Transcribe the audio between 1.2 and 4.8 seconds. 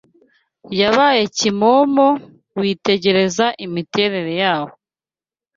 kimomo witegereza imiterere yawo